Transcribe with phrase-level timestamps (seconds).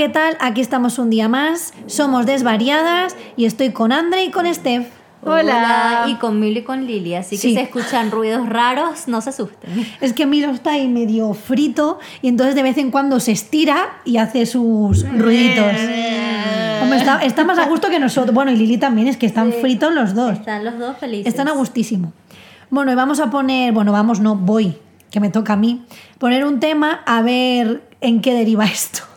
[0.00, 0.38] ¿qué tal?
[0.40, 1.74] Aquí estamos un día más.
[1.84, 4.86] Somos desvariadas y estoy con Andre y con Steph.
[5.22, 6.06] Hola.
[6.08, 7.52] Y con Milo y con Lili, así que Sí.
[7.54, 9.86] si escuchan ruidos raros, no se asusten.
[10.00, 14.00] Es que Milo está ahí medio frito y entonces de vez en cuando se estira
[14.06, 15.66] y hace sus ruiditos.
[16.80, 18.34] Hombre, está, está más a gusto que nosotros.
[18.34, 20.32] Bueno, y Lili también, es que están fritos los dos.
[20.32, 21.26] Están los dos felices.
[21.26, 22.14] Están a gustísimo.
[22.70, 24.78] Bueno, y vamos a poner, bueno, vamos, no, voy,
[25.10, 25.84] que me toca a mí,
[26.18, 29.09] poner un tema a ver en qué deriva esto.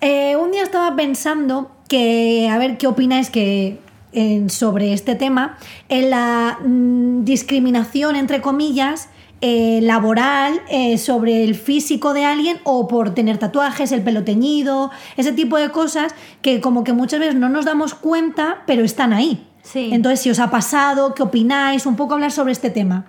[0.00, 3.78] Eh, un día estaba pensando que, a ver qué opináis que,
[4.12, 9.08] en- sobre este tema, en la mm, discriminación, entre comillas,
[9.40, 14.90] eh, laboral eh, sobre el físico de alguien o por tener tatuajes, el pelo teñido,
[15.16, 16.12] ese tipo de cosas
[16.42, 19.46] que como que muchas veces no nos damos cuenta, pero están ahí.
[19.62, 19.90] Sí.
[19.92, 23.04] Entonces, si os ha pasado, qué opináis, un poco hablar sobre este tema.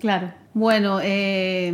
[0.00, 0.32] Claro.
[0.52, 1.72] Bueno, eh,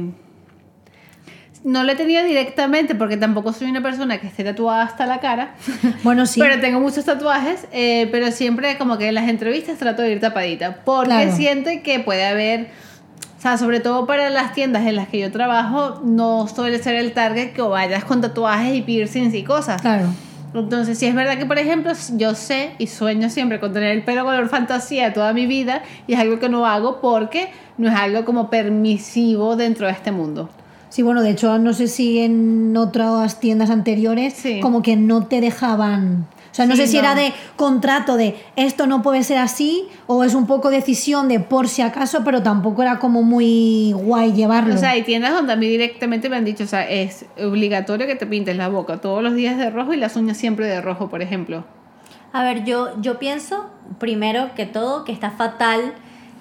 [1.67, 5.19] no lo he tenido directamente porque tampoco soy una persona que esté tatuada hasta la
[5.19, 5.55] cara.
[6.05, 6.39] Bueno, sí.
[6.41, 10.20] Pero tengo muchos tatuajes, eh, pero siempre como que en las entrevistas trato de ir
[10.20, 10.77] tapadita.
[10.84, 11.37] Porque Claro.
[11.37, 12.69] siento que puede haber,
[13.37, 16.94] o sea, sobre todo para las tiendas en las que yo trabajo, no suele ser
[16.94, 19.83] el target que vayas con tatuajes y piercings y cosas.
[19.83, 20.06] Claro.
[20.55, 24.05] Entonces, sí es verdad que, por ejemplo, yo sé y sueño siempre con tener el
[24.05, 27.94] pelo color fantasía toda mi vida y es algo que no hago porque no es
[27.94, 30.48] algo como permisivo dentro de este mundo.
[30.97, 34.61] Sí, bueno, de hecho, no sé si en otras tiendas anteriores Sí.
[34.61, 36.27] como que no te dejaban.
[36.50, 37.00] O sea, no Sí, sé si no.
[37.00, 41.38] era de contrato de esto no puede ser así o es un poco decisión de
[41.38, 44.75] por si acaso, pero tampoco era como muy guay llevarlo.
[44.75, 48.06] O sea, hay tiendas donde a mí directamente me han dicho, o sea, es obligatorio
[48.06, 50.81] que te pintes la boca todos los días de rojo y las uñas siempre de
[50.81, 51.66] rojo, por ejemplo.
[52.33, 53.66] A ver, yo, yo pienso,
[53.98, 55.92] primero que todo, que está fatal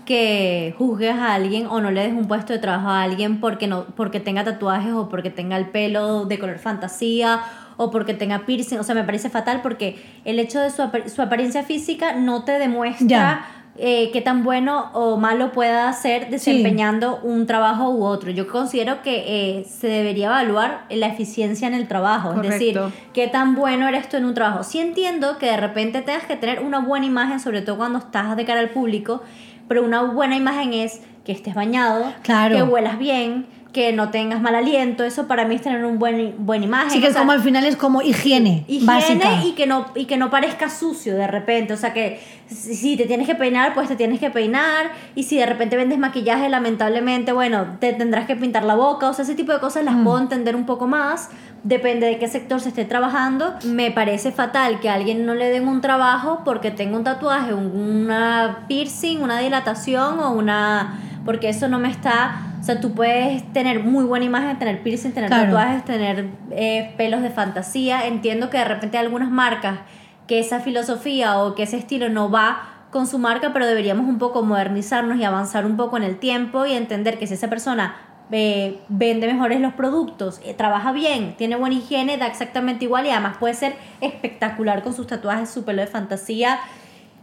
[0.06, 3.68] que juzgues a alguien o no le des un puesto de trabajo a alguien porque,
[3.68, 7.42] no, porque tenga tatuajes o porque tenga el pelo de color fantasía
[7.78, 8.78] o porque tenga piercing.
[8.80, 12.44] O sea, me parece fatal porque el hecho de su, apar- su apariencia física no
[12.46, 13.48] te demuestra Ya.
[13.78, 18.32] eh, qué tan bueno o malo pueda ser desempeñando un trabajo u otro.
[18.32, 19.24] Yo considero que
[19.60, 22.30] eh, se debería evaluar la eficiencia en el trabajo.
[22.42, 22.80] Es decir,
[23.12, 24.64] qué tan bueno eres tú en un trabajo.
[24.64, 28.38] Sí entiendo que de repente tengas que tener una buena imagen, sobre todo cuando estás
[28.38, 29.22] de cara al público,
[29.68, 32.56] pero una buena imagen es que estés bañado, Claro.
[32.56, 35.04] que huelas bien, que no tengas mal aliento.
[35.04, 36.92] Eso para mí es tener una buen, buena imagen.
[36.92, 39.44] sí que O sea, como al final es como higiene, higiene básica.
[39.46, 43.06] y que no y que no parezca sucio de repente o sea que si te
[43.06, 47.34] tienes que peinar pues te tienes que peinar y si de repente vendes maquillaje lamentablemente
[47.34, 50.20] bueno te tendrás que pintar la boca o sea ese tipo de cosas las puedo
[50.20, 51.30] entender un poco más
[51.64, 55.50] depende de qué sector se esté trabajando me parece fatal que a alguien no le
[55.50, 61.50] den un trabajo porque tenga un tatuaje un- una piercing una dilatación o una porque
[61.50, 65.30] eso no me está o sea, tú puedes tener muy buena imagen, tener piercing, tener
[65.30, 65.46] Claro.
[65.46, 68.08] tatuajes, tener eh, pelos de fantasía.
[68.08, 69.82] Entiendo que de repente hay algunas marcas
[70.26, 74.18] que esa filosofía o que ese estilo no va con su marca, pero deberíamos un
[74.18, 77.96] poco modernizarnos y avanzar un poco en el tiempo y entender que si esa persona
[78.32, 83.12] eh, vende mejores los productos, eh, trabaja bien, tiene buena higiene, da exactamente igual y
[83.12, 86.58] además puede ser espectacular con sus tatuajes, su pelo de fantasía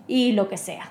[0.06, 0.84] y lo que sea.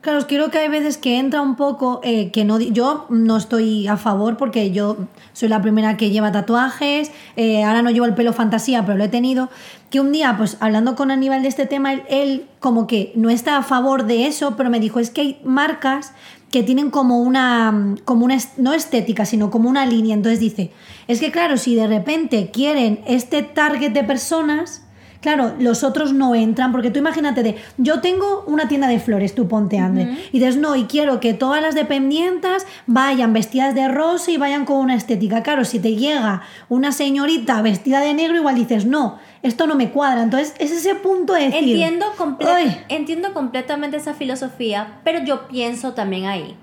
[0.00, 2.60] Claro, creo que hay veces que entra un poco eh, que no.
[2.60, 4.96] Yo no estoy a favor porque yo
[5.32, 7.10] soy la primera que lleva tatuajes.
[7.34, 9.50] eh, ahora no llevo el pelo fantasía, pero lo he tenido.
[9.90, 13.28] Que un día, pues hablando con Aníbal de este tema, él, él como que no
[13.28, 16.12] está a favor de eso, pero me dijo: es que hay marcas
[16.52, 20.14] que tienen como una, como una, no estética, sino como una línea.
[20.14, 20.70] Entonces dice:
[21.08, 24.82] es que claro, si de repente quieren este target de personas.
[25.20, 29.34] Claro, los otros no entran, porque tú imagínate de, yo tengo una tienda de flores,
[29.34, 33.88] tú ponte, André, y dices, no, y quiero que todas las dependientes vayan vestidas de
[33.88, 35.42] rosa y vayan con una estética.
[35.42, 39.90] Claro, si te llega una señorita vestida de negro, igual dices, no, esto no me
[39.90, 40.22] cuadra.
[40.22, 41.58] Entonces, es ese punto de decir...
[41.64, 46.56] Entiendo, comple- "Ay, entiendo completamente esa filosofía, pero yo pienso también ahí.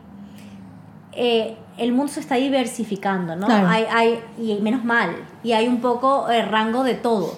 [1.18, 3.48] eh, el mundo se está diversificando, ¿no?
[3.48, 3.68] Claro.
[3.68, 5.12] Hay, hay, y menos mal,
[5.44, 7.38] y hay un poco el rango de todo.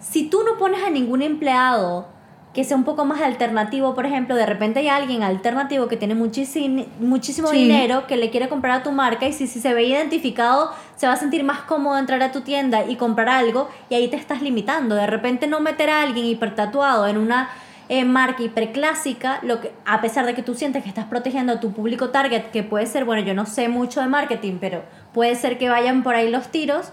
[0.00, 2.06] Si tú no pones a ningún empleado
[2.54, 6.14] que sea un poco más alternativo, por ejemplo, de repente hay alguien alternativo que tiene
[6.14, 7.58] muchísimo, muchísimo Sí.
[7.58, 11.06] dinero que le quiere comprar a tu marca y si, si se ve identificado se
[11.06, 14.16] va a sentir más cómodo entrar a tu tienda y comprar algo y ahí te
[14.16, 14.94] estás limitando.
[14.94, 17.48] De repente no meter a alguien hipertatuado en una
[17.90, 21.60] eh, marca hiperclásica, lo que, a pesar de que tú sientes que estás protegiendo a
[21.60, 24.82] tu público target, que puede ser, bueno, yo no sé mucho de marketing, pero
[25.14, 26.90] puede ser que vayan por ahí los tiros,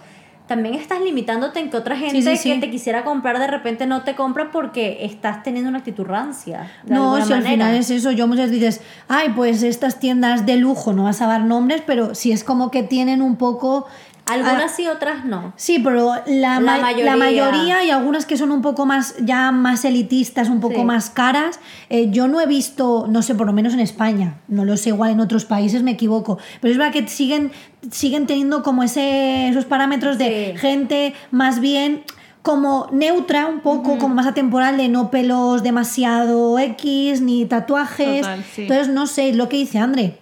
[0.48, 2.54] también estás limitándote en que otra gente sí, sí.
[2.54, 6.72] que te quisiera comprar de repente no te compra porque estás teniendo una actitud rancia.
[6.86, 10.58] No, si al final es eso, yo muchas veces dices, ay, pues estas tiendas de
[10.58, 13.88] lujo, no vas a dar nombres, pero si es como que tienen un poco
[14.28, 14.76] Algunas Ah.
[14.76, 15.54] sí, otras no.
[15.56, 17.16] Sí, pero la, La ma- la mayoría.
[17.16, 17.84] mayoría.
[17.84, 20.84] y algunas que son un poco más, ya más elitistas, un poco Sí.
[20.84, 24.66] más caras, eh, yo no he visto, no sé, por lo menos en España, no
[24.66, 27.52] lo sé, igual en otros países me equivoco, pero es verdad que siguen,
[27.92, 30.58] siguen teniendo como ese, esos parámetros de Sí.
[30.60, 32.04] gente más bien
[32.42, 38.22] como neutra un poco, como más atemporal, de no pelos demasiado X, ni tatuajes.
[38.22, 38.62] Total, sí.
[38.64, 40.20] Entonces, no sé, lo que dice André.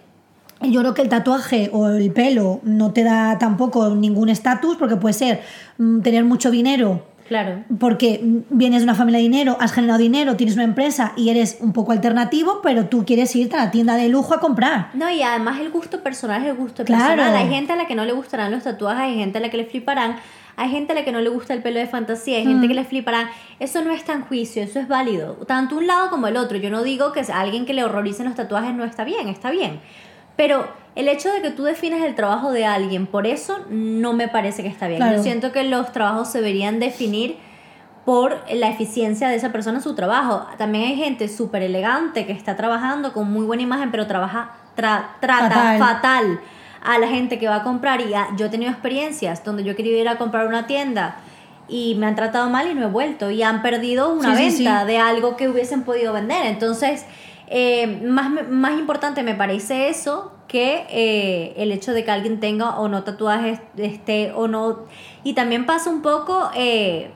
[0.70, 4.96] Yo creo que el tatuaje o el pelo no te da tampoco ningún estatus, porque
[4.96, 5.42] puede ser
[5.78, 7.64] mm, tener mucho dinero, Claro.
[7.80, 11.30] porque mm, vienes de una familia de dinero, has generado dinero, tienes una empresa y
[11.30, 14.90] eres un poco alternativo, pero tú quieres irte a la tienda de lujo a comprar.
[14.94, 17.16] No, y además el gusto personal es el gusto Claro.
[17.16, 17.34] personal.
[17.36, 19.56] Hay gente a la que no le gustarán los tatuajes, hay gente a la que
[19.56, 20.16] le fliparán,
[20.56, 22.48] hay gente a la que no le gusta el pelo de fantasía, hay Mm.
[22.50, 23.26] gente que le fliparán.
[23.58, 25.32] Eso no está en juicio, eso es válido.
[25.48, 26.58] Tanto un lado como el otro.
[26.58, 29.50] Yo no digo que a alguien que le horroricen los tatuajes no está bien, está
[29.50, 29.80] bien.
[30.36, 30.66] Pero
[30.96, 34.62] el hecho de que tú defines el trabajo de alguien por eso no me parece
[34.62, 34.98] que está bien.
[34.98, 35.16] Claro.
[35.16, 37.36] Yo siento que los trabajos se deberían definir
[38.04, 40.46] por la eficiencia de esa persona en su trabajo.
[40.58, 45.06] También hay gente súper elegante que está trabajando con muy buena imagen, pero trabaja, tra-
[45.20, 45.78] trata Fatal.
[45.78, 46.40] fatal.
[46.86, 48.02] a la gente que va a comprar.
[48.02, 51.16] Y ah, yo he tenido experiencias donde yo querido ir a comprar una tienda
[51.66, 53.30] y me han tratado mal y no he vuelto.
[53.30, 54.86] Y han perdido una Sí, sí, venta sí.
[54.88, 56.44] de algo que hubiesen podido vender.
[56.44, 57.06] Entonces,
[57.48, 62.78] eh, más, más importante me parece eso que eh, el hecho de que alguien tenga
[62.78, 64.80] o no tatuajes, este, o no.
[65.24, 66.50] Y también pasa un poco.
[66.56, 67.10] eh,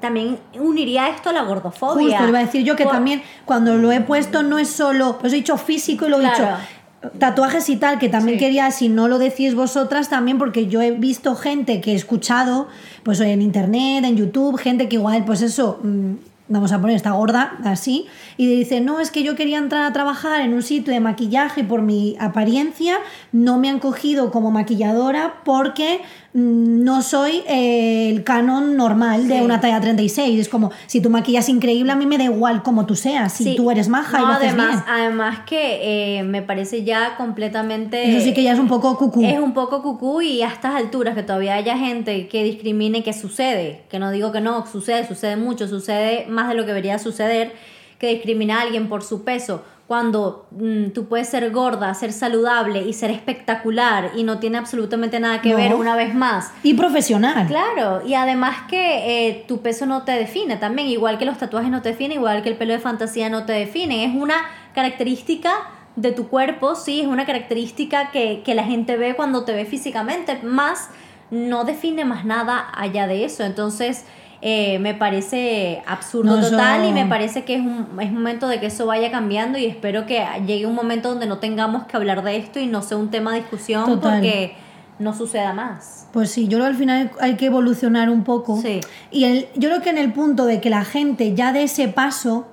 [0.00, 2.08] también uniría esto a la gordofobia.
[2.08, 4.68] Justo, le iba a decir yo que Por- también cuando lo he puesto no es
[4.68, 6.44] solo, pues he dicho físico y lo he Claro.
[6.46, 8.44] dicho tatuajes y tal, que también Sí.
[8.44, 12.66] quería, si no lo decís vosotras, también porque yo he visto gente que he escuchado,
[13.04, 16.14] pues en internet, en YouTube, gente que igual, pues eso, mm,
[16.48, 18.06] vamos a poner, está gorda, así,
[18.36, 21.64] y dice, no, es que yo quería entrar a trabajar en un sitio de maquillaje
[21.64, 22.98] por mi apariencia
[23.32, 26.02] no me han cogido como maquilladora porque
[26.34, 30.40] no soy eh, el canon normal de una talla 36.
[30.40, 33.44] Es como, si tú maquillas increíble, a mí me da igual como tú seas, si
[33.44, 33.54] Sí.
[33.56, 34.84] tú eres maja y No, lo haces además, bien.
[34.88, 38.10] además que eh, me parece ya completamente...
[38.16, 39.22] Eso sí que ya es un poco cucú.
[39.24, 43.12] Es un poco cucú y a estas alturas que todavía haya gente que discrimine, que
[43.12, 46.98] sucede, que no digo que no, sucede, sucede mucho, sucede más de lo que debería
[46.98, 47.52] suceder,
[47.98, 49.62] que discrimina a alguien por su peso,
[49.92, 55.20] cuando mm, tú puedes ser gorda, ser saludable y ser espectacular y no tiene absolutamente
[55.20, 55.56] nada que No.
[55.56, 56.50] ver una vez más.
[56.62, 57.46] Y profesional.
[57.46, 61.70] Claro, y además que eh, tu peso no te define también, igual que los tatuajes
[61.70, 64.36] no te definen, igual que el pelo de fantasía no te define, es una
[64.74, 65.52] característica
[65.96, 69.66] de tu cuerpo, sí, es una característica que, que la gente ve cuando te ve
[69.66, 70.88] físicamente, más
[71.30, 74.06] no define más nada allá de eso, entonces
[74.44, 78.58] eh, me parece absurdo No, total y me parece que es un, es momento de
[78.58, 82.24] que eso vaya cambiando y espero que llegue un momento donde no tengamos que hablar
[82.24, 84.14] de esto y no sea un tema de discusión Total.
[84.18, 84.54] porque
[84.98, 86.08] no suceda más.
[86.12, 88.60] Pues sí, yo creo que al final hay que evolucionar un poco.
[88.60, 88.80] Sí.
[89.12, 91.86] Y el- yo creo que en el punto de que la gente ya dé ese
[91.88, 92.46] paso,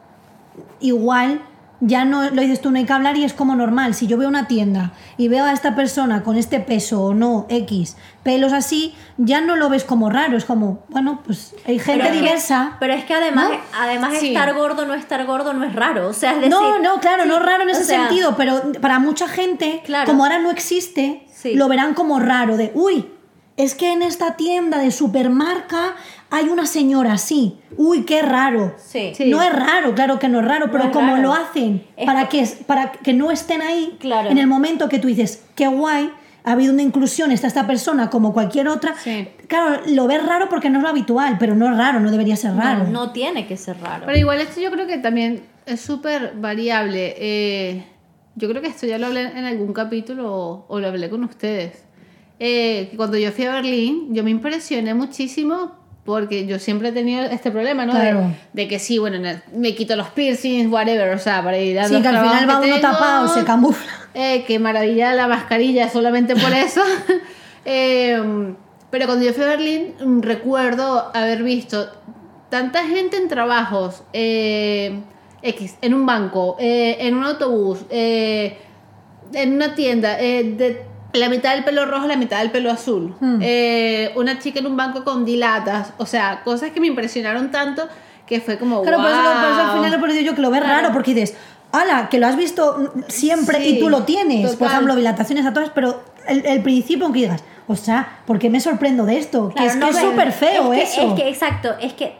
[0.79, 1.41] igual
[1.81, 3.93] ya no lo dices tú, no hay que hablar y es como normal.
[3.95, 7.45] Si yo veo una tienda y veo a esta persona con este peso o no,
[7.49, 10.35] X, pelos así, ya no lo ves como raro.
[10.37, 12.75] Es como, bueno, pues hay gente Pero es que- diversa.
[12.79, 13.57] pero es que además, ¿no?
[13.79, 14.27] además Sí.
[14.29, 16.07] estar gordo, no estar gordo, no es raro.
[16.09, 18.35] O sea, es decir, no, no, claro, sí, no raro en o ese sea, sentido,
[18.35, 20.05] pero para mucha gente, Claro.
[20.07, 21.55] como ahora no existe, Sí.
[21.55, 23.05] lo verán como raro, de, uy,
[23.59, 25.95] es que en esta tienda de supermarca
[26.29, 28.73] hay una señora así, uy, qué raro.
[28.77, 29.11] Sí.
[29.15, 29.29] Sí.
[29.29, 31.21] No es raro, claro que no es raro, No pero es como raro.
[31.23, 34.29] lo hacen Es para que, para que no estén ahí, Claro.
[34.29, 36.09] en el momento que tú dices, qué guay,
[36.45, 39.27] ha habido una inclusión, está esta persona como cualquier otra, Sí.
[39.47, 42.37] claro, lo ves raro porque no es lo habitual, pero no es raro, no debería
[42.37, 42.85] ser raro.
[42.85, 44.03] No, no tiene que ser raro.
[44.05, 47.13] Pero igual esto yo creo que también es súper variable.
[47.17, 47.83] Eh,
[48.35, 51.25] yo creo que esto ya lo hablé en algún capítulo o, o lo hablé con
[51.25, 51.83] ustedes.
[52.39, 56.91] Eh, que cuando yo fui a Berlín, yo me impresioné muchísimo porque yo siempre he
[56.91, 57.93] tenido este problema, ¿no?
[57.93, 58.31] De- Claro.
[58.53, 59.19] De, que sí, bueno,
[59.53, 62.49] me quito los piercings, whatever, o sea, para ir a Sí, los que al final
[62.49, 62.79] va que uno tengo.
[62.93, 63.91] tapado, se camufla.
[64.15, 66.81] Eh, qué maravilla la mascarilla solamente por eso.
[67.65, 68.17] Eh,
[68.89, 71.87] pero cuando yo fui a Berlín, mm, recuerdo haber visto
[72.49, 75.01] tanta gente en trabajos, eh,
[75.43, 80.81] X, en un banco, eh, en un autobús, en una tienda, de
[81.13, 83.15] la mitad del pelo rojo, la mitad del pelo azul.
[83.19, 83.39] Hmm.
[83.41, 87.87] Eh, una chica en un banco con dilatas, o sea, cosas que me impresionaron tanto
[88.27, 90.51] que fue como, Claro, por eso, por eso al final he perdido yo que lo
[90.51, 90.81] ves Claro.
[90.83, 91.35] raro porque dices,
[91.71, 94.49] ala, que lo has visto siempre Sí, y tú lo tienes.
[94.51, 94.67] Por total.
[94.73, 98.59] ejemplo, dilataciones a todas, pero el, el principio, aunque digas, o sea, ¿por qué me
[98.59, 99.49] sorprendo de esto?
[99.49, 101.07] Claro, que es no que súper feo es que, eso.
[101.15, 102.18] Es que, exacto, es que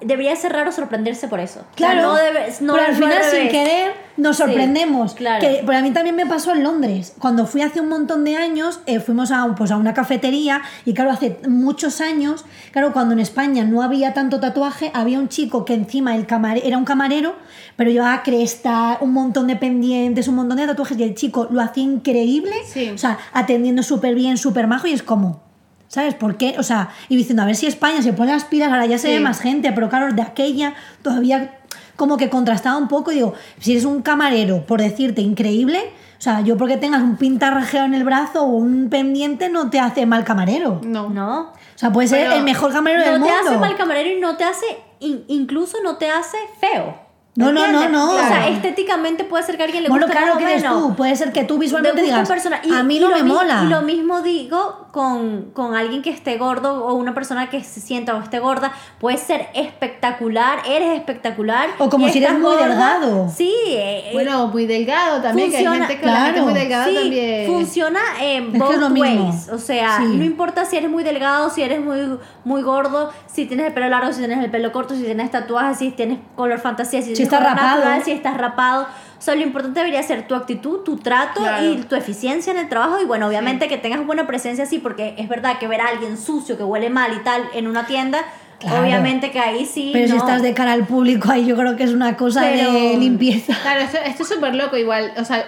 [0.00, 1.60] debería ser raro sorprenderse por eso.
[1.60, 5.14] O sea, Claro, no debe- no pero al final sin querer nos Sí, sorprendemos.
[5.14, 5.40] claro.
[5.40, 7.14] Que, pero a mí también me pasó en Londres.
[7.18, 10.94] Cuando fui hace un montón de años, eh, fuimos a, pues, a una cafetería y
[10.94, 15.64] claro, hace muchos años, claro, cuando en España no había tanto tatuaje, había un chico
[15.64, 17.34] que encima el camare- era un camarero,
[17.76, 21.60] pero llevaba cresta, un montón de pendientes, un montón de tatuajes y el chico lo
[21.60, 22.90] hacía increíble, Sí.
[22.90, 25.47] o sea, atendiendo súper bien, súper majo y es como...
[25.88, 26.54] ¿Sabes por qué?
[26.58, 29.08] O sea, y diciendo, a ver si España se pone las pilas, ahora ya se
[29.08, 29.14] Sí.
[29.14, 31.54] ve más gente, pero claro, de aquella todavía
[31.96, 33.10] como que contrastaba un poco.
[33.10, 35.80] Digo, si eres un camarero, por decirte, increíble,
[36.18, 39.80] o sea, yo porque tengas un pintarrajeo en el brazo o un pendiente no te
[39.80, 40.80] hace mal camarero.
[40.84, 41.08] No.
[41.10, 41.40] ¿No?
[41.52, 43.48] O sea, puede ser Pero el mejor camarero del No te mundo.
[43.50, 44.66] hace mal camarero y no te hace,
[45.00, 47.07] in- incluso no te hace feo.
[47.38, 48.10] No, no, no, no.
[48.14, 50.48] O sea, estéticamente puede ser que a alguien le Bueno, guste claro más que o
[50.48, 50.82] eres menos.
[50.88, 50.96] tú.
[50.96, 52.28] Puede ser que tú visualmente digas.
[52.64, 53.62] Y- a mí no me mi- mola.
[53.64, 57.80] Y lo mismo digo con, con alguien que esté gordo o una persona que se
[57.80, 58.72] sienta o esté gorda.
[58.98, 61.68] Puede ser espectacular, eres espectacular.
[61.78, 62.66] O como si eres muy gorda.
[62.68, 63.28] delgado.
[63.34, 63.54] Sí.
[63.68, 66.42] eh, Bueno, muy delgado también, que hay gente claro.
[66.44, 67.46] muy delgada también.
[67.46, 69.48] funciona en both ways.
[69.52, 70.16] O sea, Sí.
[70.16, 73.88] no importa si eres muy delgado, si eres muy, muy gordo, si tienes el pelo
[73.88, 77.27] largo, si tienes el pelo corto, si tienes tatuajes, si tienes color fantasía, si, tienes
[77.28, 77.76] estás color rapado.
[77.78, 78.82] natural, si estás rapado.
[79.18, 81.64] O sea, lo importante debería ser tu actitud, tu trato Claro.
[81.64, 83.00] y tu eficiencia en el trabajo.
[83.00, 86.16] Y bueno, obviamente que tengas buena presencia, sí, porque es verdad que ver a alguien
[86.16, 88.20] sucio, que huele mal y tal, en una tienda,
[88.60, 88.82] Claro.
[88.82, 89.90] obviamente que ahí sí.
[89.92, 90.18] Pero si no.
[90.18, 93.56] estás de cara al público, ahí yo creo que es una cosa Pero- de limpieza.
[93.62, 95.12] Claro, esto, esto es súper loco igual.
[95.16, 95.44] O sea,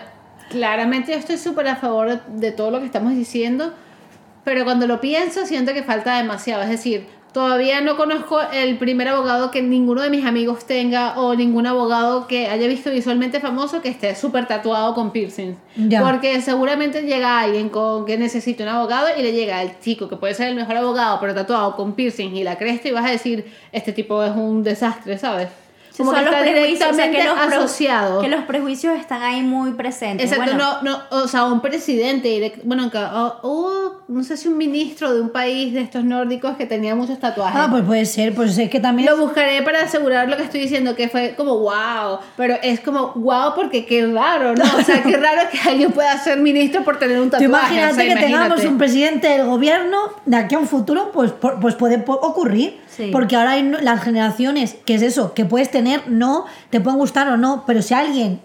[0.48, 3.72] claramente yo estoy súper a favor de todo lo que estamos diciendo,
[4.44, 6.62] pero cuando lo pienso siento que falta demasiado.
[6.62, 11.34] Es decir, todavía no conozco el primer abogado que ninguno de mis amigos tenga o
[11.34, 15.56] ningún abogado que haya visto visualmente famoso que esté súper tatuado con piercings.
[15.76, 16.02] Ya.
[16.02, 20.16] Porque seguramente llega alguien con que necesite un abogado y le llega el chico que
[20.16, 23.10] puede ser el mejor abogado, pero tatuado con piercings y la cresta y vas a
[23.10, 25.48] decir, este tipo es un desastre, ¿sabes?
[26.00, 28.20] Como son que los prejuicios, o sea, que los pre- asociado.
[28.20, 30.30] Que los prejuicios están ahí muy presentes.
[30.32, 34.36] Exacto, Bueno, no, no, o sea, un presidente, direct- bueno, que- o, o, no sé
[34.36, 37.60] si un ministro de un país de estos nórdicos que tenía muchos tatuajes.
[37.60, 39.08] Ah, pues puede ser, pues es que también...
[39.08, 43.12] Lo buscaré para asegurar lo que estoy diciendo, que fue como wow, pero es como
[43.14, 44.64] wow porque qué raro, ¿no?
[44.78, 47.46] O sea, qué raro que alguien pueda ser ministro por tener un tatuaje.
[47.46, 48.68] imagínate o sea, que tengamos imagínate.
[48.68, 52.80] un presidente del gobierno de aquí a un futuro, pues, por- pues puede ocurrir.
[52.96, 53.10] Sí.
[53.12, 57.28] Porque ahora hay las generaciones, que es eso, que puedes tener, no, te pueden gustar
[57.28, 58.40] o no, pero si alguien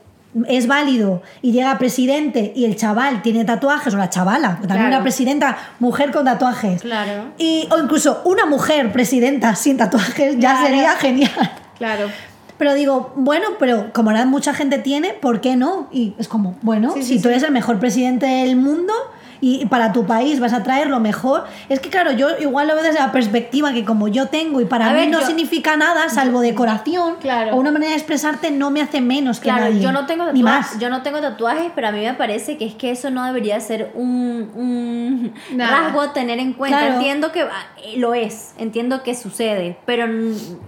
[0.48, 4.88] es válido y llega presidente y el chaval tiene tatuajes, o la chavala, también Claro.
[4.96, 7.32] una presidenta mujer con tatuajes, Claro.
[7.38, 11.32] y, o incluso una mujer presidenta sin tatuajes, ya sería genial.
[11.78, 12.10] Claro.
[12.58, 15.88] Pero digo, bueno, pero como ahora mucha gente tiene, ¿por qué no?
[15.92, 17.30] Y es como, bueno, Sí, si sí, tú sí.
[17.30, 18.94] eres el mejor presidente del mundo
[19.42, 21.46] y para tu país vas a traer lo mejor.
[21.70, 24.66] Es que claro, yo igual lo veo desde la perspectiva que como yo tengo y
[24.66, 27.56] para A mí ver, no yo- significa nada salvo decoración Claro.
[27.56, 29.82] o una manera de expresarte no me hace menos que Claro, nadie.
[29.82, 30.80] yo no tengo ni tatuajes, más.
[30.80, 33.60] yo no tengo tatuajes, pero a mí me parece que es que eso no debería
[33.60, 36.80] ser un, rasgo a tener en cuenta.
[36.80, 36.94] Claro.
[36.96, 40.06] Entiendo que ah, eh, lo es, entiendo que sucede, pero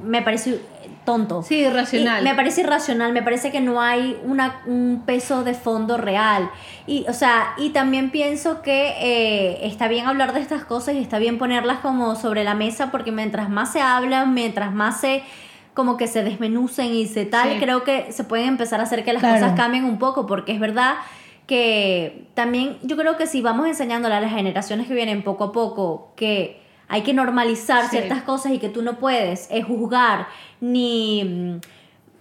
[0.03, 0.59] me parece
[1.07, 1.41] tonto.
[1.41, 2.21] Sí, irracional.
[2.21, 6.49] Y me parece irracional, me parece que no hay una, un peso de fondo real.
[6.85, 10.99] Y, o sea, y también pienso que eh, está bien hablar de estas cosas y
[10.99, 15.23] está bien ponerlas como sobre la mesa porque mientras más se hablan, mientras más se
[15.73, 17.59] como que se desmenucen y se tal, Sí.
[17.59, 19.39] creo que se pueden empezar a hacer que las Claro.
[19.39, 20.95] cosas cambien un poco porque es verdad
[21.45, 25.51] que también yo creo que si vamos enseñándole a las generaciones que vienen poco a
[25.51, 27.97] poco que hay que normalizar Sí.
[27.97, 30.27] ciertas cosas y que tú no puedes eh, juzgar
[30.61, 31.59] ni mm,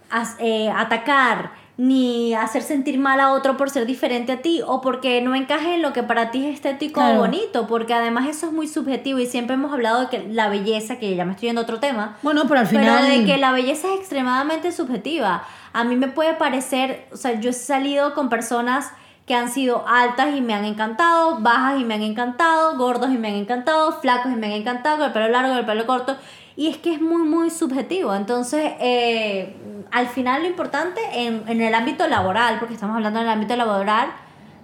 [0.09, 4.81] as- eh, atacar ni hacer sentir mal a otro por ser diferente a ti o
[4.81, 7.17] porque no encaje en lo que para ti es estético Claro.
[7.17, 10.49] o bonito, porque además eso es muy subjetivo y siempre hemos hablado de que la
[10.49, 13.03] belleza, que ya me estoy yendo a otro tema, Bueno, pero al final...
[13.05, 15.43] pero de que la belleza es extremadamente subjetiva.
[15.71, 18.91] A mí me puede parecer, o sea, yo he salido con personas
[19.27, 23.17] que han sido altas y me han encantado, bajas y me han encantado, gordos y
[23.17, 25.85] me han encantado, flacos y me han encantado, con el pelo largo, con el pelo
[25.85, 26.15] corto.
[26.55, 28.15] Y es que es muy, muy subjetivo.
[28.15, 29.55] Entonces, eh,
[29.91, 33.55] al final lo importante en, en el ámbito laboral, porque estamos hablando en el ámbito
[33.57, 34.07] laboral,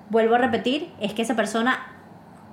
[0.10, 1.78] vuelvo a repetir, es que esa persona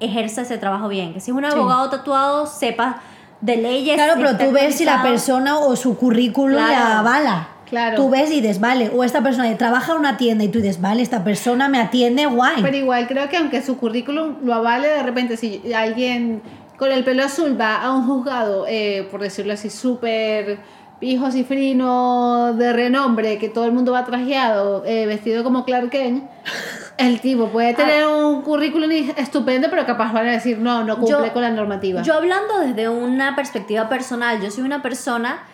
[0.01, 1.15] ejerza ese trabajo bien.
[1.15, 1.51] Que si es un Sí.
[1.53, 2.97] abogado tatuado, sepa
[3.41, 3.95] de leyes.
[3.95, 6.73] Claro, pero tú ves si la persona o su currículum Claro.
[6.73, 7.49] la avala.
[7.71, 7.97] Claro.
[7.97, 10.81] Tú ves y dices, vale, o esta persona trabaja en una tienda y tú dices,
[10.81, 12.63] vale, esta persona me atiende guay.
[12.63, 16.43] Pero igual creo que aunque su currículum lo avale, de repente si alguien
[16.77, 20.59] con el pelo azul va a un juzgado, eh, por decirlo así, súper
[20.99, 26.25] pijo cifrino de renombre, que todo el mundo va trajeado, eh, vestido como Clark Kent,
[26.99, 31.29] el tipo puede tener un currículum estupendo, pero capaz van a decir, no, no cumple
[31.29, 32.03] Yo- con la normativa.
[32.03, 35.45] Yo hablando desde una perspectiva personal, yo soy una persona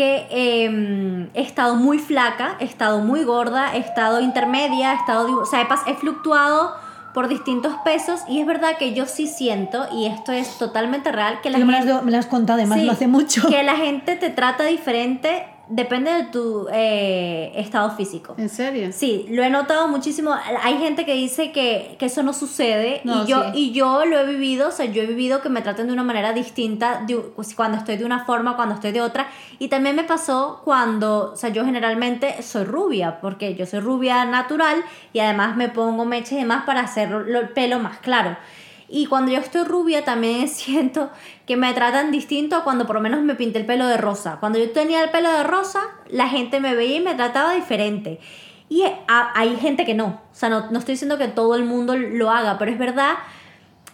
[0.00, 5.42] que em, he estado muy flaca, he estado muy gorda, he estado intermedia, he estado,
[5.42, 6.74] o sea, he, fluctuado
[7.12, 11.42] por distintos pesos y es verdad que yo sí siento, y esto es totalmente real,
[11.42, 12.02] que la me, lo gente...
[12.02, 13.46] me lo has contado, además Sí, lo hace mucho.
[13.48, 18.34] Que la gente te trata diferente, depende de tu eh, estado físico.
[18.36, 18.90] ¿En serio?
[18.92, 20.34] Sí, lo he notado muchísimo.
[20.62, 23.50] Hay gente que dice que, que eso no sucede No, y, yo, sí.
[23.54, 26.02] y yo lo he vivido, o sea, yo he vivido que me traten de una
[26.02, 29.28] manera distinta de- pues, cuando estoy de una forma, cuando estoy de otra.
[29.58, 34.24] Y también me pasó cuando, o sea, yo generalmente soy rubia, porque yo soy rubia
[34.24, 38.36] natural y además me pongo meches y demás para hacer el pelo más claro.
[38.90, 41.10] Y cuando yo estoy rubia también siento
[41.46, 44.38] que me tratan distinto a cuando por lo menos me pinté el pelo de rosa.
[44.40, 48.18] Cuando yo tenía el pelo de rosa, la gente me veía y me trataba diferente.
[48.68, 50.20] Y hay gente que no.
[50.30, 53.14] O sea, no, no estoy diciendo que todo el mundo lo haga, pero es verdad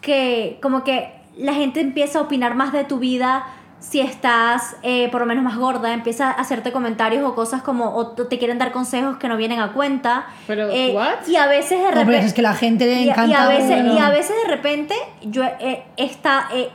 [0.03, 3.47] que como que la gente empieza a opinar más de tu vida
[3.89, 7.95] si estás eh, por lo menos más gorda, empieza a hacerte comentarios o cosas como,
[7.95, 10.27] o te quieren dar consejos que no vienen a cuenta.
[10.49, 11.25] Pero, Eh, ¿what?
[11.29, 12.27] Y a veces de No, pero repente...
[12.27, 13.45] es que la gente le Y, y encanta.
[13.45, 13.95] a veces, bueno.
[13.95, 16.69] y a veces de repente yo eh, está, eh,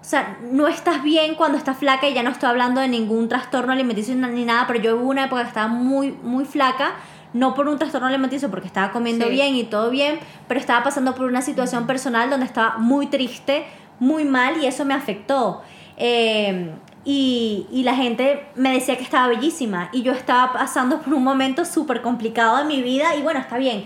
[0.00, 3.28] o sea, no estás bien cuando estás flaca y ya no estoy hablando de ningún
[3.28, 6.94] trastorno alimenticio ni ni nada, pero yo hubo una época que estaba muy, muy flaca,
[7.32, 9.30] no por un trastorno alimenticio porque estaba comiendo Sí.
[9.30, 13.66] bien y todo bien, pero estaba pasando por una situación personal donde estaba muy triste,
[14.00, 15.62] muy mal y eso me afectó.
[16.02, 16.70] Eh,
[17.04, 21.22] y, y la gente me decía que estaba bellísima y yo estaba pasando por un
[21.22, 23.84] momento súper complicado de mi vida y bueno, está bien.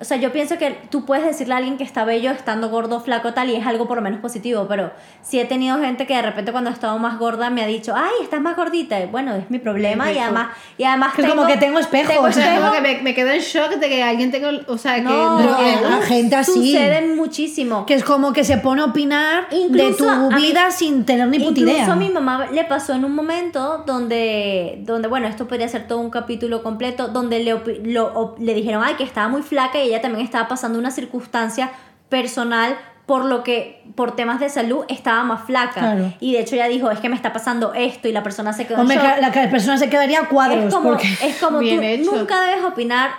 [0.00, 3.00] O sea, yo pienso que tú puedes decirle a alguien que está bello estando gordo,
[3.00, 4.90] flaco, tal, y es algo por lo menos positivo, pero
[5.22, 7.92] sí he tenido gente que de repente cuando he estado más gorda me ha dicho,
[7.96, 8.98] ay, estás más gordita.
[9.00, 10.48] Y Bueno, es mi problema y además,
[10.78, 12.16] y además Que es como que tengo espejos.
[12.28, 12.60] O sea, espejo.
[12.62, 15.38] como que me, me quedo en shock de que alguien tenga, o sea, que No,
[15.38, 16.52] que- eh, la gente así.
[16.72, 17.86] Sucede muchísimo.
[17.86, 21.28] Que es como que se pone a opinar Incluso de tu mí- vida sin tener
[21.28, 21.92] ni puta Incluso idea.
[21.92, 26.00] a mi mamá le pasó en un momento donde, donde bueno, esto podría ser todo
[26.00, 27.52] un capítulo completo, donde le,
[27.84, 31.70] lo- le dijeron, ay, que estaba muy flaca y ella también estaba pasando una circunstancia
[32.08, 35.80] personal por lo que por temas de salud estaba más flaca.
[35.80, 36.12] Claro.
[36.20, 38.64] Y de hecho ella dijo, es que me está pasando esto y la persona se
[38.66, 39.14] quedó en Hombre, shock.
[39.16, 40.64] que la, que la persona se quedaría a cuadros.
[40.64, 41.08] Es como, porque...
[41.22, 42.16] es como Bien tú hecho.
[42.16, 43.10] nunca debes opinar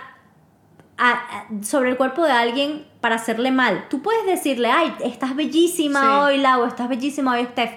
[0.98, 3.84] a- a- sobre el cuerpo de alguien para hacerle mal.
[3.88, 6.06] Tú puedes decirle, ay, estás bellísima Sí.
[6.08, 7.72] hoy, Lau, estás bellísima hoy, Steph.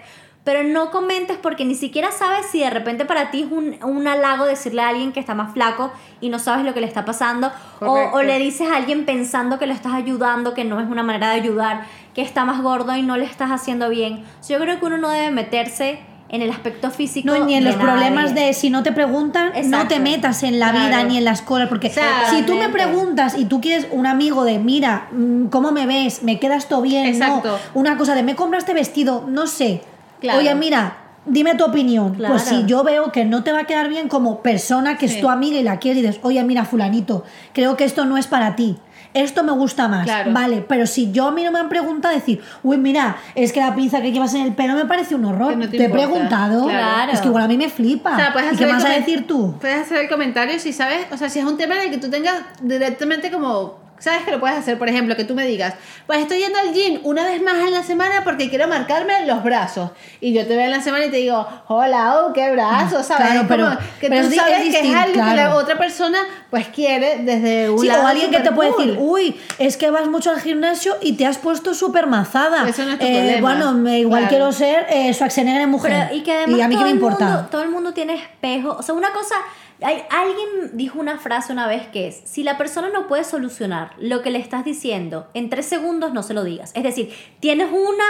[0.49, 4.07] Pero no comentes porque ni siquiera sabes si de repente para ti es un, un
[4.07, 7.05] halago decirle a alguien que está más flaco y no sabes lo que le está
[7.05, 7.51] pasando.
[7.81, 11.29] O, le dices a alguien pensando que lo estás ayudando, que no es una manera
[11.29, 11.83] de ayudar,
[12.15, 14.23] que está más gordo y no le estás haciendo bien.
[14.49, 17.27] Yo creo que uno no debe meterse en el aspecto físico.
[17.29, 17.87] No, ni en los nadie.
[17.87, 21.43] problemas de si no te preguntan, no te metas en la vida ni en las
[21.43, 21.69] cosas.
[21.69, 25.85] Porque si tú me preguntas y tú quieres un amigo de, mira, mm, ¿cómo me
[25.85, 26.23] ves?
[26.23, 27.05] ¿Me quedas todo bien?
[27.05, 27.59] Exacto.
[27.75, 27.79] No.
[27.79, 29.25] Una cosa de, ¿me compras este vestido?
[29.27, 29.83] No sé.
[30.21, 30.39] Claro.
[30.39, 32.15] Oye, mira, dime tu opinión.
[32.15, 32.33] Claro.
[32.35, 35.15] Pues si yo veo que no te va a quedar bien como persona que Sí.
[35.15, 38.17] es tu amiga y la quieres y dices, oye, mira, fulanito, creo que esto no
[38.17, 38.77] es para ti.
[39.15, 40.31] Esto me gusta más, Claro.
[40.33, 43.59] vale, pero si yo a mí no me han preguntado decir, uy, mira, es que
[43.59, 45.89] la pinza que llevas en el pelo me parece un horror, no te te, he
[45.89, 47.11] preguntado, Claro.
[47.11, 48.13] es que igual a mí me flipa.
[48.13, 49.55] O sea, puedes ¿Y qué vas a decir tú?
[49.59, 51.97] Puedes hacer el comentario si sabes, o sea, si es un tema en el que
[51.97, 55.75] tú tengas directamente como, sabes que lo puedes hacer, por ejemplo, que tú me digas,
[56.07, 59.43] pues estoy yendo al gym una vez más en la semana porque quiero marcarme los
[59.43, 59.91] brazos.
[60.21, 63.27] Y yo te veo en la semana y te digo, hola, oh, qué brazos, ¿sabes?
[63.31, 66.19] Claro, pero- como que pero tú sabes es que es algo que la otra persona
[66.49, 68.87] pues quiere desde un Sí, lado o alguien que te puede cool.
[68.87, 72.67] decir, uy, es que vas mucho al gimnasio y te has puesto súper mazada.
[72.67, 73.41] Eso no es tu Eh, problema.
[73.41, 74.29] Bueno, me- igual Claro.
[74.29, 75.91] quiero ser eh, Schwarzenegger en mujer.
[76.07, 77.25] Pero, y que además a mí qué me importa.
[77.25, 78.75] Mundo, todo el mundo tiene espejo.
[78.79, 79.35] O sea, una cosa...
[79.81, 83.91] Hay, alguien dijo una frase una vez que es, si la persona no puede solucionar
[83.97, 86.71] lo que le estás diciendo en tres segundos, no se lo digas.
[86.75, 88.03] Es decir, tienes una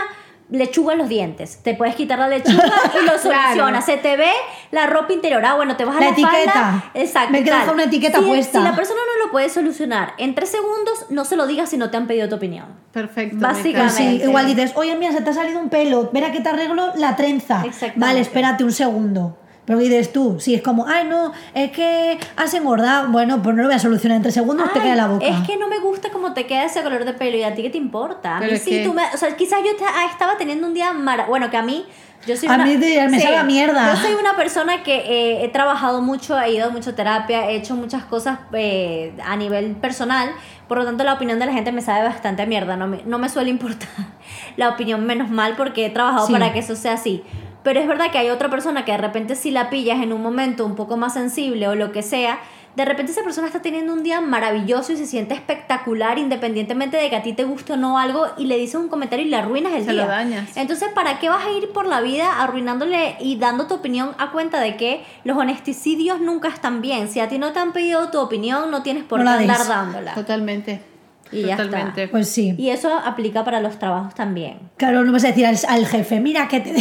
[0.51, 2.63] lechuga en los dientes, te puedes quitar la lechuga
[2.99, 3.86] y lo solucionas.
[3.86, 4.32] Se te ve
[4.71, 6.51] la ropa interior, ah, bueno, te vas a La la, etiqueta.
[6.51, 6.91] falda.
[6.95, 7.32] Exacto.
[7.32, 7.65] Me quedo tal.
[7.67, 8.58] con una etiqueta Si- puesta.
[8.58, 11.77] Si la persona no lo puede solucionar en tres segundos, no se lo digas si
[11.77, 12.65] no te han pedido tu opinión.
[12.91, 13.36] Perfecto.
[13.36, 13.93] me Básicamente.
[13.95, 16.93] Sí, igual dices, oye, mira, se te ha salido un pelo, verá que te arreglo
[16.95, 17.63] la trenza.
[17.95, 19.38] Vale, espérate un segundo.
[19.69, 23.62] Pero dices tú, si es como, ay, no, es que has engordado, bueno, pues no
[23.62, 25.23] lo voy a solucionar en tres segundos, te queda la boca.
[25.27, 27.62] Es que no me gusta cómo te queda ese color de pelo y a ti
[27.62, 28.38] qué te importa.
[28.38, 30.73] A mí sí, que- tú me, o sea, quizás yo te- ah, estaba teniendo un
[30.73, 31.86] día mara, bueno, que a mí
[32.25, 33.93] yo soy A una, mí te- me sabe a mierda.
[33.93, 37.55] Yo soy una persona que eh, he trabajado mucho, he ido a mucha terapia, he
[37.55, 40.32] hecho muchas cosas eh, a nivel personal,
[40.67, 43.03] por lo tanto la opinión de la gente me sabe bastante a mierda, no me,
[43.05, 43.88] no me suele importar
[44.58, 46.34] la opinión menos mal porque he trabajado Sí.
[46.34, 47.23] para que eso sea así.
[47.69, 50.23] Pero es verdad que hay otra persona que de repente si la pillas en un
[50.23, 52.39] momento un poco más sensible o lo que sea,
[52.75, 57.12] de repente esa persona está teniendo un día maravilloso y se siente espectacular independientemente de
[57.12, 59.36] que a ti te guste o no algo y le dices un comentario y le
[59.36, 60.01] arruinas el Se día.
[60.01, 60.58] lo dañas.
[60.58, 64.32] Entonces, ¿para qué vas a ir por la vida arruinándole y dando tu opinión a
[64.32, 67.08] cuenta de que los honesticidios nunca están bien?
[67.08, 69.67] Si a ti no te han pedido tu opinión, no tienes por No qué andar
[69.67, 70.15] dándola.
[70.15, 70.82] Totalmente.
[71.31, 71.63] Y ya está.
[71.65, 72.07] Totalmente.
[72.07, 72.55] Pues sí.
[72.57, 74.57] Y eso aplica para los trabajos también.
[74.77, 76.75] Claro, no vas a decir al, al jefe, mira que te...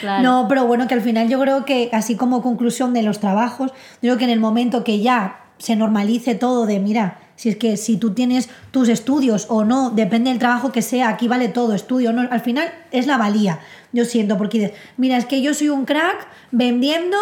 [0.00, 0.22] Claro.
[0.22, 3.72] No, pero bueno, que al final yo creo que así como conclusión de los trabajos,
[3.72, 7.56] yo creo que en el momento que ya se normalice todo de, mira, si es
[7.56, 11.48] que si tú tienes tus estudios o no, depende del trabajo que sea, aquí vale
[11.48, 13.58] todo, estudio, no, al final es la valía,
[13.92, 17.16] yo siento, porque dices, mira, es que yo soy un crack vendiendo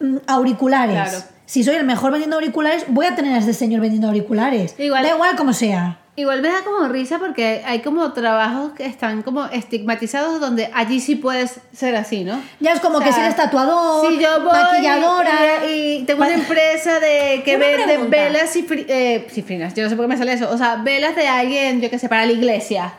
[0.00, 0.94] mm, auriculares.
[0.94, 1.24] Claro.
[1.44, 4.74] Si soy el mejor vendiendo auriculares, voy a tener a este señor vendiendo auriculares.
[4.78, 5.98] Igual- Da igual como sea.
[6.14, 11.00] Igual me da como risa porque hay como trabajos que están como estigmatizados donde allí
[11.00, 12.38] sí puedes ser así, ¿no?
[12.60, 15.64] Ya es como O que si eres tatuador, Si yo voy maquilladora.
[15.66, 19.96] y, y tengo una empresa de que vende velas cifri- eh, cifrinas, yo no sé
[19.96, 22.32] por qué me sale eso, o sea, velas de alguien, yo qué sé, para la
[22.32, 22.92] iglesia.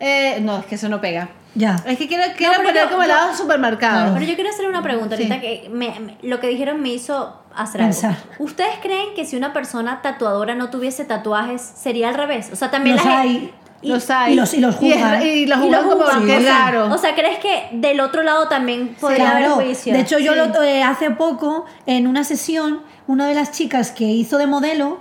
[0.00, 1.28] Eh, no, es que eso no pega.
[1.54, 1.76] Ya.
[1.86, 4.14] Es que quiero, quiero poner yo- como el yo- lado supermercado.
[4.14, 5.22] Pero yo quiero hacer una pregunta Sí.
[5.24, 8.10] ahorita que me- me- lo que dijeron me hizo hacer Pensar.
[8.32, 8.44] algo.
[8.44, 12.50] ¿Ustedes creen que si una persona tatuadora no tuviese tatuajes sería al revés?
[12.52, 13.34] O sea, también Los la hay.
[13.40, 13.54] gente-
[13.86, 14.32] y- los hay.
[14.32, 15.22] y los- y los juzgan.
[15.26, 16.26] y los y juzgan los como juzgan.
[16.26, 16.48] que es Sí.
[16.48, 16.92] raro.
[16.92, 19.54] O sea, ¿crees que del otro lado también podría haber Claro.
[19.56, 19.92] juicio?
[19.92, 20.38] De hecho, yo Sí.
[20.38, 24.98] lo- eh, hace poco, en una sesión, una de las chicas que hizo de modelo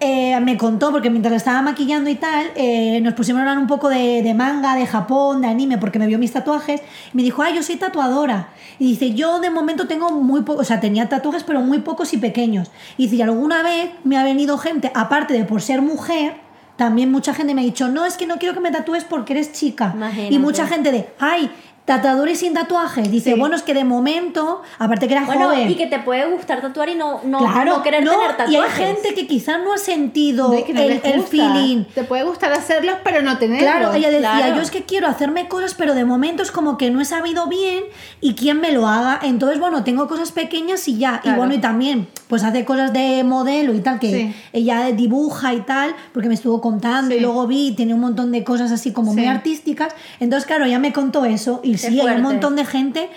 [0.00, 3.58] eh, me contó, porque mientras la estaba maquillando y tal, eh, nos pusimos a hablar
[3.58, 6.80] un poco de, de manga, de Japón, de anime, porque me vio mis tatuajes.
[7.12, 8.48] Y me dijo, ah, yo soy tatuadora.
[8.78, 12.14] Y dice, yo de momento tengo muy pocos, o sea, tenía tatuajes, pero muy pocos
[12.14, 12.70] y pequeños.
[12.96, 16.36] Y dice, y alguna vez me ha venido gente, aparte de por ser mujer,
[16.76, 19.32] también mucha gente me ha dicho, no, es que no quiero que me tatúes porque
[19.34, 19.92] eres chica.
[19.94, 20.34] Imagínate.
[20.34, 21.50] Y mucha gente de, ay,
[21.84, 23.10] tatuadores sin tatuajes.
[23.10, 23.38] Dice, Sí.
[23.38, 25.70] bueno, es que de momento, aparte que era Bueno, joven.
[25.70, 28.36] y que te puede gustar tatuar y no, no, Claro, no querer no, tener y
[28.36, 28.78] tatuajes.
[28.80, 31.84] hay gente que quizás no ha sentido De que no el, feeling.
[31.94, 33.70] Te puede gustar hacerlos, pero no tenerlos.
[33.70, 34.56] Claro, ella decía, claro.
[34.56, 37.48] yo es que quiero hacerme cosas, pero de momento es como que no he sabido
[37.48, 37.84] bien
[38.22, 39.20] y quién me lo haga.
[39.22, 41.20] Entonces, bueno, tengo cosas pequeñas y ya.
[41.22, 44.34] Y bueno, y también, pues hace cosas de modelo y tal, que Sí.
[44.52, 48.42] ella dibuja y tal, porque me estuvo contando y luego vi, tiene un montón de
[48.44, 49.28] cosas así como muy Sí.
[49.28, 49.94] artísticas.
[50.20, 53.08] Entonces, claro, ella me contó eso y sí, hay un montón de gente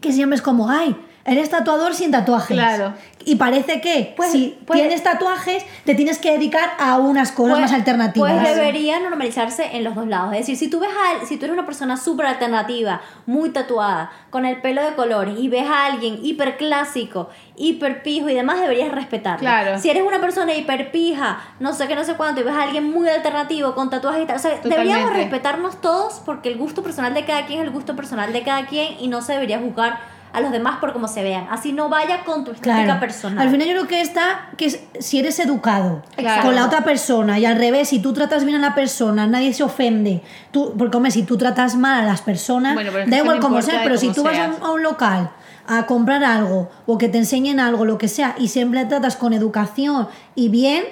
[0.00, 0.94] que siempre es como, ay,
[1.30, 2.56] eres tatuador sin tatuajes.
[2.56, 2.92] Claro.
[3.24, 7.50] Y parece que Pues- si pues- tienes tatuajes, te tienes que dedicar a unas cosas
[7.52, 8.32] Pues- más alternativas.
[8.32, 10.32] Pues debería normalizarse en los dos lados.
[10.32, 14.10] Es decir, si tú ves a, si tú eres una persona súper alternativa, muy tatuada,
[14.30, 18.60] con el pelo de colores, y ves a alguien hiper clásico, hiper pijo y demás,
[18.60, 19.40] deberías respetarlo.
[19.40, 19.78] Claro.
[19.78, 22.62] Si eres una persona hiper pija, no sé qué, no sé cuánto, y ves a
[22.62, 26.82] alguien muy alternativo, con tatuajes y tal, o sea, deberíamos respetarnos todos porque el gusto
[26.82, 29.58] personal de cada quien es el gusto personal de cada quien y no se debería
[29.60, 31.46] juzgar a los demás por cómo se vean.
[31.50, 33.00] Así no vaya con tu estética Claro.
[33.00, 33.38] personal.
[33.46, 36.42] Al final yo creo que está que es, si eres educado Claro.
[36.42, 39.52] con la otra persona y al revés, si tú tratas bien a la persona, nadie
[39.52, 40.22] se ofende.
[40.52, 43.62] Tú, porque hombre, si tú tratas mal a las personas, Bueno, da igual no importa
[43.70, 45.30] sea, pero si cómo tú vas a un, a un local
[45.66, 49.32] a comprar algo o que te enseñen algo, lo que sea, y siempre tratas con
[49.32, 50.84] educación y bien,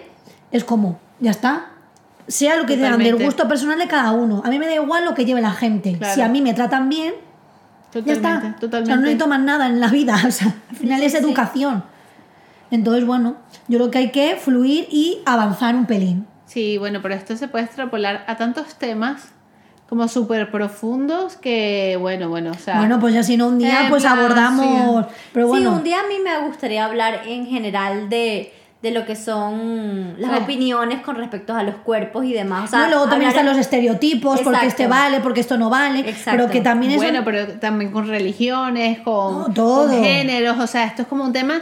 [0.52, 1.66] es como, ya está.
[2.26, 3.24] Sea lo que digan, del Totalmente.
[3.24, 4.42] gusto personal de cada uno.
[4.44, 5.96] A mí me da igual lo que lleve la gente.
[5.96, 6.14] Claro.
[6.14, 7.14] Si a mí me tratan bien,
[7.92, 8.38] ya Totalmente, está.
[8.38, 8.94] O sea, totalmente.
[8.94, 10.16] no necesito más nada en la vida.
[10.26, 11.24] O sea, al final Sí, es sí, sí.
[11.24, 11.84] educación.
[12.70, 13.36] Entonces, bueno,
[13.68, 16.26] yo creo que hay que fluir y avanzar un pelín.
[16.46, 19.28] Sí, bueno, pero esto se puede extrapolar a tantos temas
[19.88, 22.76] como súper profundos que, bueno, bueno, o sea...
[22.78, 25.06] bueno, pues ya si no un día, pues abordamos.
[25.32, 29.04] Pero Sí, bueno, un día a mí me gustaría hablar en general de, de lo
[29.04, 32.64] que son las opiniones con respecto a los cuerpos y demás.
[32.64, 34.68] O sea, no, luego también hablar están los estereotipos, porque Exacto.
[34.68, 36.00] este vale, porque esto no vale.
[36.00, 36.30] Exacto.
[36.32, 36.98] Pero que también es.
[36.98, 39.88] Bueno, pero también con religiones, con, No, todo.
[39.88, 41.60] con géneros, o sea, esto es como un tema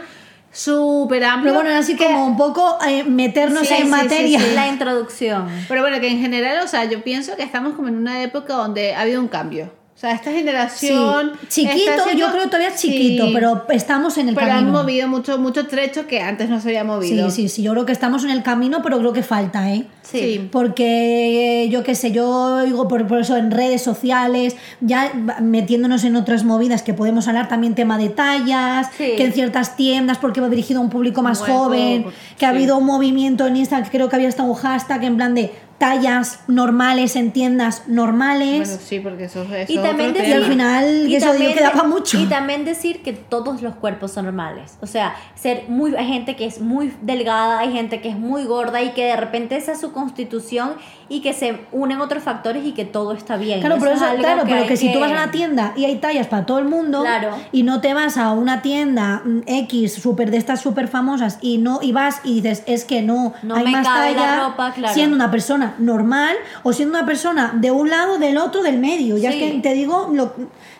[0.51, 1.53] súper amplio.
[1.53, 4.39] pero bueno, así que- como un poco eh, meternos Sí, en sí, sí, materia.
[4.39, 5.47] sí, la introducción.
[5.67, 8.53] Pero bueno, que en general, o sea, yo pienso que estamos como en una época
[8.53, 9.71] donde ha habido un cambio.
[9.97, 11.31] O sea, esta Sí, generación...
[11.49, 14.71] chiquito, yo creo que todavía es chiquito, Sí, pero estamos en el Pero han camino.
[14.83, 17.31] movido mucho, mucho trecho que antes no se había movido.
[17.31, 19.87] Sí, sí, sí, yo creo que estamos en el camino, pero creo que falta, ¿eh?
[20.03, 20.19] Sí.
[20.19, 20.49] Sí.
[20.51, 26.15] Porque yo qué sé, yo digo por, por eso en redes sociales, ya metiéndonos en
[26.15, 29.13] otras movidas que podemos hablar también tema de tallas, Sí.
[29.17, 32.05] que en ciertas tiendas, porque va dirigido a un público más joven,
[32.37, 35.17] que ha habido un movimiento en Instagram, que creo que había hasta un hashtag en
[35.17, 38.67] plan de tallas normales en tiendas normales.
[38.67, 41.53] Bueno, sí, porque eso, eso y es también otro Y al final, y eso también
[41.53, 42.19] que da de- pa' mucho.
[42.19, 44.77] Y también decir que todos los cuerpos son normales.
[44.81, 48.43] O sea, ser muy hay gente que es muy delgada, hay gente que es muy
[48.45, 50.73] gorda y que de repente esa es su constitución
[51.09, 53.59] y que se unen otros factores y que todo está bien.
[53.61, 55.85] Claro, pero, es eso, algo claro, pero que, si tú vas a una tienda y
[55.85, 57.29] hay tallas para todo el mundo Claro.
[57.51, 61.59] y no te vas a una tienda mm, X super de estas súper famosas y
[61.59, 64.47] no y vas y dices es que no, No hay me más cabe la talla
[64.49, 64.93] ropa, claro.
[64.93, 69.17] siendo una persona normal o siendo una persona de un lado, del otro, del medio.
[69.17, 69.43] Ya Sí.
[69.43, 70.33] es que te digo lo,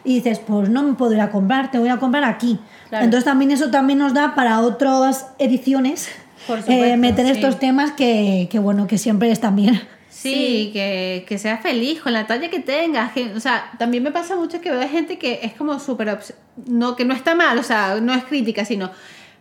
[0.04, 2.60] y dices pues no me puedo ir a comprar, te voy a comprar aquí.
[2.90, 3.06] Claro.
[3.06, 6.10] Entonces también eso también nos da para otras ediciones
[6.48, 7.32] Por eh, supuesto, meter sí.
[7.34, 9.76] estos temas que, que bueno que siempre están bien.
[10.10, 10.70] Sí, Sí.
[10.74, 13.12] Que, que seas feliz con la talla que tengas.
[13.12, 16.18] que- o sea, también me pasa mucho que veo gente que es como súper...
[16.66, 18.90] No, que no está mal, o sea, no es crítica, sino...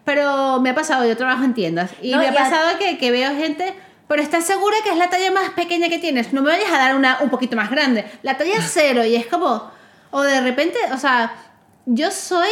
[0.05, 2.99] Pero me ha pasado, yo trabajo en tiendas, y No, me ha a- pasado que,
[2.99, 3.75] que veo gente...
[4.09, 6.33] Pero estás segura que es la talla más pequeña que tienes.
[6.33, 8.05] No me vayas a dar una un poquito más grande.
[8.23, 9.71] La talla es cero y es como...
[10.13, 11.35] O de repente, o sea,
[11.87, 12.49] yo soy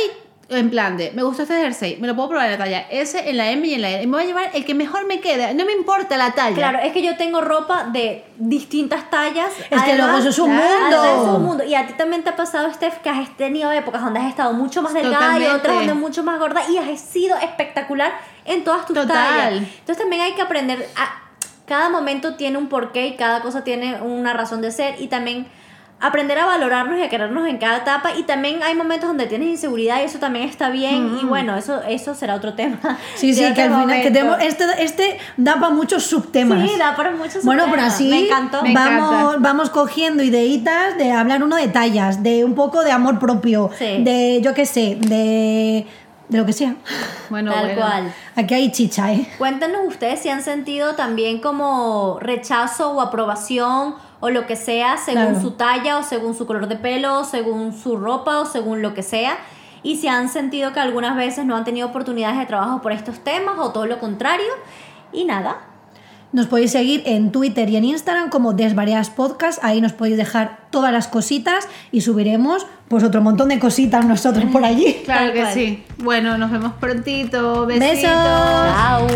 [0.49, 3.29] en plan de, me gusta este jersey, me lo puedo probar en la talla S,
[3.29, 4.03] en la M y en la L.
[4.03, 5.55] Y me voy a llevar el que mejor me quede.
[5.55, 6.55] No me importa la talla.
[6.55, 9.51] Claro, es que yo tengo ropa de distintas tallas.
[9.71, 10.97] Es que luego eso es un mundo.
[10.99, 11.65] además es un mundo.
[11.65, 14.53] Y a ti también te ha pasado, Steph, que has tenido épocas donde has estado
[14.53, 15.57] mucho más delgada y Totalmente.
[15.57, 18.13] otras donde mucho más gorda y has sido espectacular
[18.45, 19.07] en todas tus Total.
[19.07, 19.63] tallas.
[19.79, 21.24] Entonces también hay que aprender a...
[21.67, 25.47] Cada momento tiene un porqué y cada cosa tiene una razón de ser y también
[26.01, 29.49] aprender a valorarnos y a querernos en cada etapa y también hay momentos donde tienes
[29.49, 32.99] inseguridad y eso también está bien y bueno, eso eso será otro tema.
[33.15, 36.69] Sí, sí, que al final que tenemos, este, este da para muchos subtemas.
[36.69, 38.61] Sí, da para muchos Bueno, pero así Me encantó.
[38.75, 43.71] Vamos, vamos cogiendo ideitas de hablar uno de tallas, de un poco de amor propio,
[43.79, 44.03] Sí.
[44.05, 45.87] de yo qué sé, de,
[46.29, 46.75] de lo que sea.
[47.31, 47.81] Bueno, Tal bueno.
[47.81, 48.15] cual.
[48.37, 49.29] Aquí hay chicha, ¿eh?
[49.39, 55.23] Cuéntenos ustedes si han sentido también como rechazo o aprobación o lo que sea según
[55.27, 55.41] Claro.
[55.41, 58.95] su talla o según su color de pelo, o según su ropa o según lo
[58.95, 59.37] que sea.
[59.83, 63.19] Y si han sentido que algunas veces no han tenido oportunidades de trabajo por estos
[63.21, 64.49] temas o todo lo contrario.
[65.13, 65.59] Y nada,
[66.35, 69.63] Nos podéis seguir en Twitter y en Instagram como Desvariadas Podcast.
[69.63, 74.45] Ahí nos podéis dejar todas las cositas y subiremos pues otro montón de cositas nosotros
[74.51, 74.97] por allí.
[75.05, 75.85] Claro que sí.
[75.99, 77.67] Bueno, nos vemos prontito.
[77.67, 77.89] Besitos.
[77.89, 78.11] Besos.
[78.11, 79.07] chao.